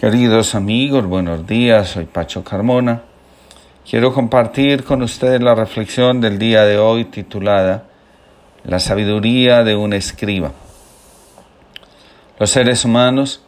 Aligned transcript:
Queridos 0.00 0.54
amigos, 0.54 1.06
buenos 1.06 1.46
días, 1.46 1.88
soy 1.88 2.04
Pacho 2.04 2.44
Carmona. 2.44 3.00
Quiero 3.88 4.12
compartir 4.12 4.84
con 4.84 5.00
ustedes 5.00 5.40
la 5.40 5.54
reflexión 5.54 6.20
del 6.20 6.38
día 6.38 6.66
de 6.66 6.76
hoy 6.76 7.06
titulada 7.06 7.84
La 8.62 8.78
sabiduría 8.78 9.64
de 9.64 9.74
un 9.74 9.94
escriba. 9.94 10.52
Los 12.38 12.50
seres 12.50 12.84
humanos 12.84 13.42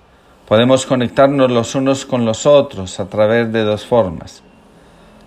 podemos 0.47 0.87
conectarnos 0.87 1.51
los 1.51 1.75
unos 1.75 2.07
con 2.07 2.25
los 2.25 2.47
otros 2.47 2.99
a 2.99 3.11
través 3.11 3.53
de 3.53 3.65
dos 3.65 3.85
formas. 3.85 4.43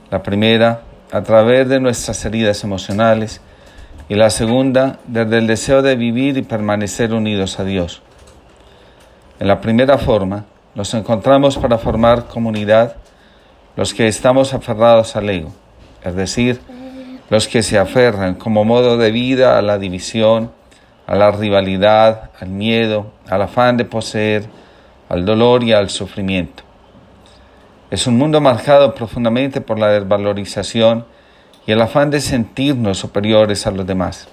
La 0.09 0.23
primera, 0.23 0.81
a 1.11 1.21
través 1.21 1.69
de 1.69 1.79
nuestras 1.79 2.25
heridas 2.25 2.63
emocionales 2.63 3.41
y 4.09 4.15
la 4.15 4.31
segunda, 4.31 4.97
desde 5.05 5.37
el 5.37 5.45
deseo 5.45 5.83
de 5.83 5.95
vivir 5.95 6.37
y 6.37 6.41
permanecer 6.41 7.13
unidos 7.13 7.59
a 7.59 7.63
Dios. 7.63 8.01
En 9.39 9.47
la 9.47 9.61
primera 9.61 9.99
forma, 9.99 10.45
nos 10.75 10.93
encontramos 10.93 11.57
para 11.57 11.77
formar 11.77 12.27
comunidad 12.27 12.95
los 13.75 13.93
que 13.93 14.07
estamos 14.07 14.53
aferrados 14.53 15.15
al 15.15 15.29
ego, 15.29 15.51
es 16.03 16.15
decir, 16.15 16.61
los 17.29 17.47
que 17.47 17.63
se 17.63 17.77
aferran 17.77 18.35
como 18.35 18.65
modo 18.65 18.97
de 18.97 19.11
vida 19.11 19.57
a 19.57 19.61
la 19.61 19.77
división, 19.77 20.51
a 21.07 21.15
la 21.15 21.31
rivalidad, 21.31 22.31
al 22.39 22.49
miedo, 22.49 23.11
al 23.29 23.41
afán 23.41 23.77
de 23.77 23.85
poseer, 23.85 24.45
al 25.09 25.25
dolor 25.25 25.63
y 25.63 25.73
al 25.73 25.89
sufrimiento. 25.89 26.63
Es 27.89 28.07
un 28.07 28.17
mundo 28.17 28.39
marcado 28.39 28.95
profundamente 28.95 29.59
por 29.59 29.77
la 29.77 29.87
desvalorización 29.87 31.05
y 31.65 31.73
el 31.73 31.81
afán 31.81 32.09
de 32.09 32.21
sentirnos 32.21 32.97
superiores 32.97 33.67
a 33.67 33.71
los 33.71 33.85
demás. 33.85 34.29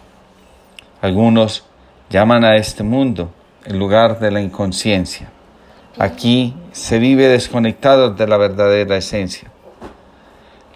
Algunos 1.01 1.65
llaman 2.11 2.45
a 2.45 2.57
este 2.57 2.85
mundo 2.85 3.33
el 3.65 3.79
lugar 3.79 4.21
de 4.21 4.31
la 4.31 4.41
inconsciencia. 4.41 5.31
Aquí 5.99 6.55
se 6.71 7.01
vive 7.01 7.27
desconectado 7.27 8.11
de 8.11 8.29
la 8.29 8.37
verdadera 8.37 8.97
esencia. 8.97 9.51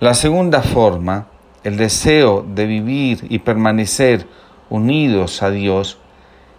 La 0.01 0.15
segunda 0.15 0.63
forma, 0.63 1.29
el 1.63 1.77
deseo 1.77 2.45
de 2.47 2.67
vivir 2.67 3.25
y 3.29 3.39
permanecer 3.39 4.27
unidos 4.69 5.45
a 5.45 5.51
Dios, 5.51 5.99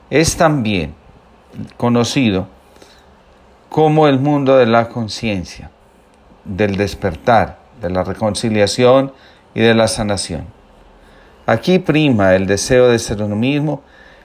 es 0.10 0.38
también 0.38 0.96
conocido 1.76 2.48
como 3.68 4.08
el 4.08 4.20
mundo 4.20 4.56
de 4.56 4.66
la 4.66 4.88
conciencia, 4.88 5.70
del 6.46 6.78
despertar, 6.78 7.60
de 7.82 7.90
la 7.90 8.06
reconciliación 8.06 9.12
y 9.54 9.60
de 9.60 9.74
la 9.74 9.90
sanación. 9.90 10.46
Aquí 11.46 11.80
prima 11.80 12.34
el 12.34 12.48
deseo 12.48 12.88
de 12.88 13.00
ser 13.00 13.22
uno 13.22 13.36
mismo 13.36 13.82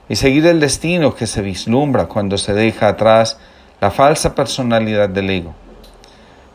y 0.09 0.15
seguir 0.15 0.47
el 0.47 0.61
destino 0.61 1.17
que 1.17 1.27
se 1.27 1.43
vislumbra 1.43 2.07
cuando 2.07 2.39
se 2.39 2.55
deja 2.55 2.87
atrás 2.87 3.39
la 3.81 3.91
falsa 3.91 4.35
personalidad 4.35 5.09
del 5.09 5.31
ego. 5.31 5.55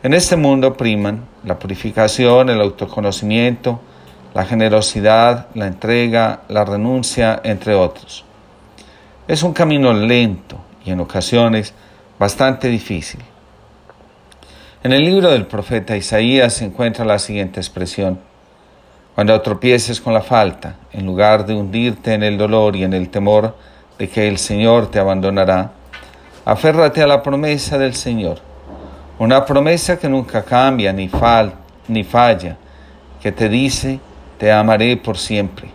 En 0.04 0.14
este 0.14 0.36
mundo 0.36 0.76
priman 0.76 1.26
la 1.46 1.58
purificación, 1.58 2.50
el 2.50 2.60
autoconocimiento, 2.60 3.80
la 4.34 4.46
generosidad, 4.46 5.48
la 5.54 5.68
entrega, 5.68 6.42
la 6.50 6.66
renuncia, 6.66 7.40
entre 7.44 7.76
otros. 7.76 8.26
Es 9.28 9.44
un 9.44 9.54
camino 9.54 9.94
lento 9.94 10.58
y 10.84 10.92
en 10.92 11.00
ocasiones 11.00 11.74
bastante 12.20 12.68
difícil. 12.68 13.22
En 14.84 14.92
el 14.92 15.06
libro 15.06 15.32
del 15.32 15.46
profeta 15.46 15.96
Isaías 15.96 16.56
se 16.56 16.66
encuentra 16.66 17.06
la 17.06 17.20
siguiente 17.20 17.62
expresión. 17.62 18.20
Cuando 19.16 19.40
tropieces 19.40 20.02
con 20.02 20.14
la 20.14 20.22
falta, 20.22 20.76
en 20.92 21.06
lugar 21.06 21.46
de 21.46 21.54
hundirte 21.54 22.14
en 22.14 22.24
el 22.24 22.38
dolor 22.38 22.76
y 22.76 22.84
en 22.84 22.94
el 22.94 23.10
temor 23.10 23.56
de 23.98 24.10
que 24.10 24.28
el 24.28 24.38
Señor 24.38 24.92
te 24.92 25.00
abandonará, 25.00 25.72
Aférrate 26.46 27.02
a 27.02 27.08
la 27.08 27.24
promesa 27.24 27.78
del 27.78 27.94
Señor, 27.94 28.40
una 29.18 29.46
promesa 29.46 29.98
que 29.98 30.10
nunca 30.10 30.44
cambia 30.44 30.92
ni, 30.92 31.10
ni 31.88 32.04
falla, 32.04 32.58
que 33.22 33.32
te 33.32 33.48
dice, 33.48 34.02
te 34.38 34.52
amaré 34.52 34.98
por 34.98 35.18
siempre. 35.18 35.70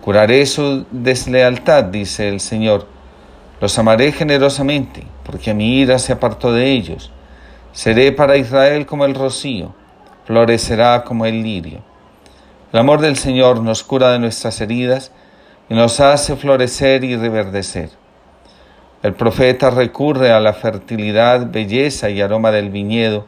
Curaré 0.00 0.46
su 0.46 0.86
deslealtad, 0.90 1.84
dice 1.84 2.30
el 2.30 2.40
Señor. 2.40 2.86
Los 3.60 3.78
amaré 3.78 4.10
generosamente, 4.10 5.06
porque 5.22 5.52
mi 5.52 5.80
ira 5.80 5.98
se 5.98 6.14
apartó 6.14 6.50
de 6.50 6.70
ellos. 6.70 7.10
Seré 7.72 8.10
para 8.12 8.38
Israel 8.38 8.86
como 8.86 9.04
el 9.04 9.14
rocío, 9.14 9.74
florecerá 10.24 11.04
como 11.04 11.26
el 11.26 11.42
lirio. 11.42 11.80
El 12.72 12.78
amor 12.78 13.02
del 13.02 13.18
Señor 13.18 13.60
nos 13.60 13.82
cura 13.82 14.12
de 14.12 14.18
nuestras 14.18 14.62
heridas 14.62 15.12
y 15.68 15.74
nos 15.74 16.00
hace 16.00 16.36
florecer 16.36 17.04
y 17.04 17.16
reverdecer. 17.16 17.97
El 19.00 19.14
profeta 19.14 19.70
recurre 19.70 20.32
a 20.32 20.40
la 20.40 20.52
fertilidad, 20.52 21.46
belleza 21.52 22.10
y 22.10 22.20
aroma 22.20 22.50
del 22.50 22.70
viñedo 22.70 23.26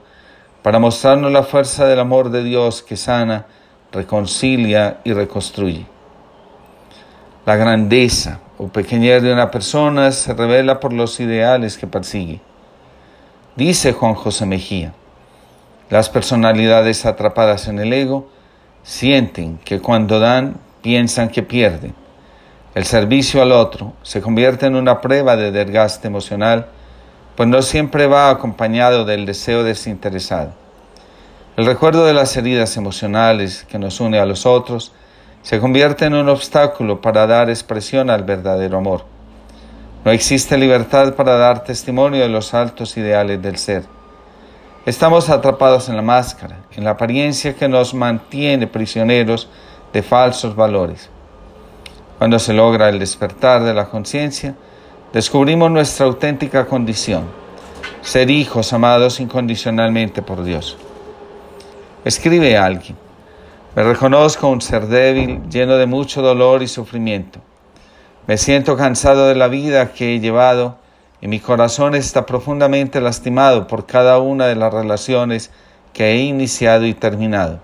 para 0.62 0.80
mostrarnos 0.80 1.30
la 1.30 1.44
fuerza 1.44 1.86
del 1.86 2.00
amor 2.00 2.30
de 2.30 2.42
Dios 2.42 2.82
que 2.82 2.96
sana, 2.96 3.46
reconcilia 3.92 4.98
y 5.04 5.12
reconstruye. 5.12 5.86
La 7.46 7.54
grandeza 7.54 8.40
o 8.58 8.66
pequeñez 8.66 9.22
de 9.22 9.32
una 9.32 9.52
persona 9.52 10.10
se 10.10 10.34
revela 10.34 10.80
por 10.80 10.92
los 10.92 11.20
ideales 11.20 11.78
que 11.78 11.86
persigue. 11.86 12.40
Dice 13.54 13.92
Juan 13.92 14.14
José 14.14 14.46
Mejía, 14.46 14.92
las 15.88 16.08
personalidades 16.08 17.06
atrapadas 17.06 17.68
en 17.68 17.78
el 17.78 17.92
ego 17.92 18.28
sienten 18.82 19.58
que 19.58 19.80
cuando 19.80 20.18
dan 20.18 20.56
piensan 20.82 21.28
que 21.28 21.42
pierden 21.42 21.99
el 22.74 22.84
servicio 22.84 23.42
al 23.42 23.50
otro 23.50 23.94
se 24.02 24.20
convierte 24.20 24.66
en 24.66 24.76
una 24.76 25.00
prueba 25.00 25.36
de 25.36 25.50
desgaste 25.50 26.06
emocional, 26.06 26.66
pues 27.34 27.48
no 27.48 27.62
siempre 27.62 28.06
va 28.06 28.30
acompañado 28.30 29.04
del 29.04 29.26
deseo 29.26 29.64
desinteresado. 29.64 30.52
El 31.56 31.66
recuerdo 31.66 32.04
de 32.04 32.14
las 32.14 32.36
heridas 32.36 32.76
emocionales 32.76 33.66
que 33.68 33.78
nos 33.78 33.98
une 34.00 34.20
a 34.20 34.26
los 34.26 34.46
otros 34.46 34.92
se 35.42 35.58
convierte 35.58 36.04
en 36.04 36.14
un 36.14 36.28
obstáculo 36.28 37.00
para 37.00 37.26
dar 37.26 37.50
expresión 37.50 38.08
al 38.08 38.22
verdadero 38.22 38.78
amor. 38.78 39.04
No 40.04 40.12
existe 40.12 40.56
libertad 40.56 41.14
para 41.14 41.36
dar 41.36 41.64
testimonio 41.64 42.22
de 42.22 42.28
los 42.28 42.54
altos 42.54 42.96
ideales 42.96 43.42
del 43.42 43.58
ser. 43.58 43.84
Estamos 44.86 45.28
atrapados 45.28 45.88
en 45.88 45.96
la 45.96 46.02
máscara, 46.02 46.56
en 46.76 46.84
la 46.84 46.90
apariencia 46.90 47.54
que 47.54 47.68
nos 47.68 47.94
mantiene 47.94 48.66
prisioneros 48.66 49.48
de 49.92 50.02
falsos 50.02 50.54
valores. 50.54 51.10
Cuando 52.20 52.38
se 52.38 52.52
logra 52.52 52.90
el 52.90 52.98
despertar 52.98 53.64
de 53.64 53.72
la 53.72 53.86
conciencia, 53.86 54.54
descubrimos 55.10 55.70
nuestra 55.70 56.04
auténtica 56.04 56.66
condición, 56.66 57.24
ser 58.02 58.30
hijos 58.30 58.74
amados 58.74 59.20
incondicionalmente 59.20 60.20
por 60.20 60.44
Dios. 60.44 60.76
Escribe 62.04 62.58
alguien, 62.58 62.98
me 63.74 63.84
reconozco 63.84 64.48
un 64.48 64.60
ser 64.60 64.86
débil, 64.86 65.48
lleno 65.48 65.78
de 65.78 65.86
mucho 65.86 66.20
dolor 66.20 66.62
y 66.62 66.68
sufrimiento. 66.68 67.40
Me 68.26 68.36
siento 68.36 68.76
cansado 68.76 69.26
de 69.26 69.34
la 69.34 69.48
vida 69.48 69.94
que 69.94 70.14
he 70.14 70.20
llevado 70.20 70.76
y 71.22 71.26
mi 71.26 71.40
corazón 71.40 71.94
está 71.94 72.26
profundamente 72.26 73.00
lastimado 73.00 73.66
por 73.66 73.86
cada 73.86 74.18
una 74.18 74.46
de 74.46 74.56
las 74.56 74.74
relaciones 74.74 75.50
que 75.94 76.10
he 76.10 76.18
iniciado 76.18 76.84
y 76.84 76.92
terminado. 76.92 77.60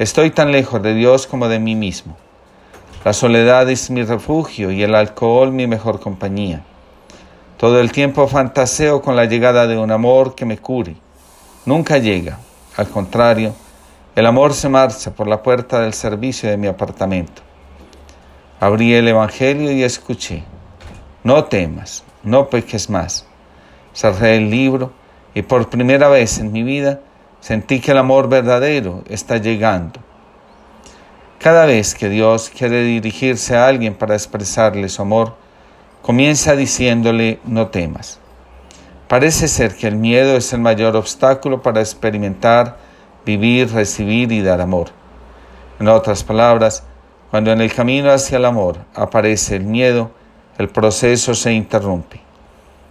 Estoy 0.00 0.32
tan 0.32 0.50
lejos 0.50 0.82
de 0.82 0.94
Dios 0.94 1.28
como 1.28 1.46
de 1.46 1.60
mí 1.60 1.76
mismo. 1.76 2.16
La 3.04 3.12
soledad 3.12 3.68
es 3.68 3.90
mi 3.90 4.04
refugio 4.04 4.70
y 4.70 4.84
el 4.84 4.94
alcohol 4.94 5.50
mi 5.50 5.66
mejor 5.66 5.98
compañía. 5.98 6.62
Todo 7.56 7.80
el 7.80 7.90
tiempo 7.90 8.28
fantaseo 8.28 9.02
con 9.02 9.16
la 9.16 9.24
llegada 9.24 9.66
de 9.66 9.76
un 9.76 9.90
amor 9.90 10.36
que 10.36 10.44
me 10.44 10.58
cure. 10.58 10.94
Nunca 11.66 11.98
llega. 11.98 12.38
Al 12.76 12.88
contrario, 12.88 13.54
el 14.14 14.24
amor 14.24 14.54
se 14.54 14.68
marcha 14.68 15.10
por 15.10 15.26
la 15.26 15.42
puerta 15.42 15.80
del 15.80 15.94
servicio 15.94 16.48
de 16.48 16.56
mi 16.56 16.68
apartamento. 16.68 17.42
Abrí 18.60 18.94
el 18.94 19.08
Evangelio 19.08 19.72
y 19.72 19.82
escuché. 19.82 20.44
No 21.24 21.46
temas, 21.46 22.04
no 22.22 22.48
peques 22.50 22.88
más. 22.88 23.26
Cerré 23.92 24.36
el 24.36 24.48
libro 24.48 24.92
y 25.34 25.42
por 25.42 25.68
primera 25.68 26.06
vez 26.06 26.38
en 26.38 26.52
mi 26.52 26.62
vida 26.62 27.00
sentí 27.40 27.80
que 27.80 27.90
el 27.90 27.98
amor 27.98 28.28
verdadero 28.28 29.02
está 29.08 29.38
llegando 29.38 29.98
cada 31.42 31.66
vez 31.66 31.96
que 31.96 32.08
Dios 32.08 32.52
quiere 32.56 32.84
dirigirse 32.84 33.56
a 33.56 33.66
alguien 33.66 33.94
para 33.94 34.14
expresarle 34.14 34.88
su 34.88 35.02
amor, 35.02 35.34
comienza 36.00 36.54
diciéndole 36.54 37.40
no 37.44 37.66
temas. 37.66 38.20
Parece 39.08 39.48
ser 39.48 39.74
que 39.74 39.88
el 39.88 39.96
miedo 39.96 40.36
es 40.36 40.52
el 40.52 40.60
mayor 40.60 40.94
obstáculo 40.94 41.60
para 41.60 41.80
experimentar, 41.80 42.76
vivir, 43.26 43.72
recibir 43.72 44.30
y 44.30 44.40
dar 44.40 44.60
amor. 44.60 44.90
En 45.80 45.88
otras 45.88 46.22
palabras, 46.22 46.84
cuando 47.32 47.50
en 47.50 47.60
el 47.60 47.74
camino 47.74 48.12
hacia 48.12 48.38
el 48.38 48.44
amor 48.44 48.78
aparece 48.94 49.56
el 49.56 49.64
miedo, 49.64 50.12
el 50.58 50.68
proceso 50.68 51.34
se 51.34 51.52
interrumpe. 51.52 52.20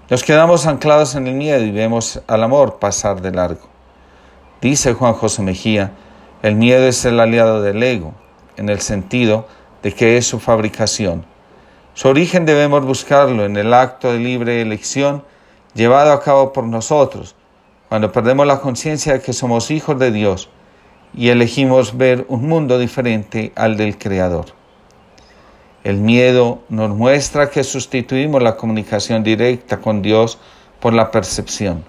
Nos 0.10 0.26
quedamos 0.26 0.68
anclados 0.68 1.16
en 1.16 1.26
el 1.28 1.36
miedo 1.36 1.64
y 1.64 1.72
vemos 1.72 2.22
al 2.28 2.44
amor 2.44 2.80
pasar 2.80 3.22
de 3.22 3.32
largo. 3.32 3.70
Dice 4.60 4.94
Juan 4.94 5.14
José 5.14 5.42
Mejía, 5.42 5.94
el 6.44 6.56
miedo 6.56 6.86
es 6.86 7.06
el 7.06 7.18
aliado 7.22 7.62
del 7.62 7.82
ego, 7.82 8.14
en 8.58 8.70
el 8.70 8.82
sentido 8.82 9.48
de 9.84 9.94
que 9.94 10.18
es 10.18 10.28
su 10.28 10.40
fabricación. 10.40 11.26
Su 11.94 12.08
origen 12.08 12.46
debemos 12.46 12.86
buscarlo 12.86 13.46
en 13.46 13.58
el 13.58 13.74
acto 13.74 14.12
de 14.12 14.20
libre 14.20 14.62
elección 14.62 15.24
llevado 15.74 16.12
a 16.12 16.22
cabo 16.22 16.54
por 16.54 16.64
nosotros, 16.64 17.36
cuando 17.90 18.12
perdemos 18.12 18.48
la 18.48 18.60
conciencia 18.60 19.14
de 19.14 19.22
que 19.22 19.34
somos 19.34 19.72
hijos 19.72 20.00
de 20.00 20.12
Dios 20.12 20.50
y 21.14 21.30
elegimos 21.30 21.98
ver 21.98 22.26
un 22.30 22.48
mundo 22.48 22.80
diferente 22.80 23.52
al 23.56 23.76
del 23.76 23.98
Creador. 23.98 24.46
El 25.84 25.98
miedo 25.98 26.60
nos 26.70 26.96
muestra 26.96 27.50
que 27.50 27.64
sustituimos 27.64 28.42
la 28.42 28.56
comunicación 28.56 29.24
directa 29.24 29.78
con 29.78 30.02
Dios 30.02 30.38
por 30.80 30.94
la 30.94 31.12
percepción. 31.12 31.84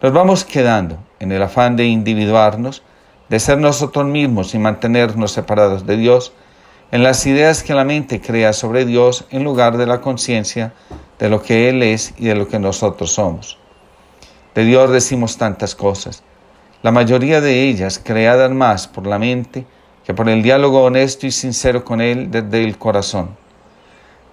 Nos 0.00 0.12
vamos 0.12 0.44
quedando 0.44 0.98
en 1.20 1.32
el 1.32 1.42
afán 1.42 1.76
de 1.76 1.84
individuarnos, 1.84 2.82
de 3.28 3.40
ser 3.40 3.58
nosotros 3.58 4.06
mismos 4.06 4.54
y 4.54 4.58
mantenernos 4.58 5.32
separados 5.32 5.86
de 5.86 5.96
Dios, 5.96 6.32
en 6.92 7.02
las 7.02 7.26
ideas 7.26 7.62
que 7.62 7.74
la 7.74 7.84
mente 7.84 8.20
crea 8.20 8.52
sobre 8.52 8.84
Dios 8.84 9.24
en 9.30 9.42
lugar 9.42 9.76
de 9.78 9.86
la 9.86 10.00
conciencia 10.00 10.74
de 11.18 11.28
lo 11.28 11.42
que 11.42 11.68
Él 11.68 11.82
es 11.82 12.14
y 12.18 12.26
de 12.26 12.34
lo 12.34 12.46
que 12.46 12.58
nosotros 12.58 13.12
somos. 13.12 13.58
De 14.54 14.64
Dios 14.64 14.90
decimos 14.90 15.36
tantas 15.36 15.74
cosas, 15.74 16.22
la 16.82 16.92
mayoría 16.92 17.40
de 17.40 17.68
ellas 17.68 18.00
creadas 18.02 18.50
más 18.50 18.86
por 18.86 19.06
la 19.06 19.18
mente 19.18 19.66
que 20.04 20.14
por 20.14 20.28
el 20.28 20.42
diálogo 20.42 20.84
honesto 20.84 21.26
y 21.26 21.30
sincero 21.30 21.84
con 21.84 22.00
Él 22.00 22.30
desde 22.30 22.62
el 22.62 22.78
corazón. 22.78 23.30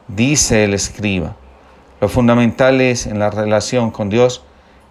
Dice 0.07 0.65
el 0.65 0.73
escriba, 0.73 1.35
lo 2.01 2.09
fundamental 2.09 2.81
es 2.81 3.07
en 3.07 3.19
la 3.19 3.29
relación 3.29 3.91
con 3.91 4.09
Dios 4.09 4.43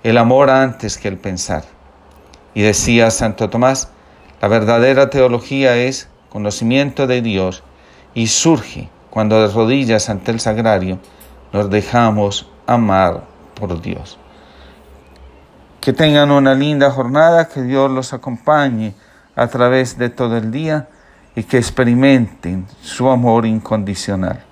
el 0.02 0.16
amor 0.16 0.48
antes 0.48 0.96
que 0.96 1.08
el 1.08 1.18
pensar. 1.18 1.64
Y 2.54 2.62
decía 2.62 3.10
Santo 3.10 3.50
Tomás, 3.50 3.90
la 4.40 4.48
verdadera 4.48 5.10
teología 5.10 5.76
es 5.76 6.08
conocimiento 6.28 7.06
de 7.06 7.22
Dios 7.22 7.62
y 8.14 8.28
surge 8.28 8.88
cuando 9.10 9.40
de 9.40 9.52
rodillas 9.52 10.08
ante 10.08 10.30
el 10.30 10.40
sagrario 10.40 10.98
nos 11.52 11.68
dejamos 11.68 12.48
amar 12.66 13.24
por 13.54 13.80
Dios. 13.80 14.18
Que 15.80 15.92
tengan 15.92 16.30
una 16.30 16.54
linda 16.54 16.90
jornada, 16.90 17.48
que 17.48 17.62
Dios 17.62 17.90
los 17.90 18.12
acompañe 18.12 18.94
a 19.34 19.46
través 19.48 19.98
de 19.98 20.10
todo 20.10 20.36
el 20.36 20.50
día 20.50 20.88
y 21.34 21.42
que 21.44 21.58
experimenten 21.58 22.66
su 22.82 23.08
amor 23.08 23.46
incondicional. 23.46 24.44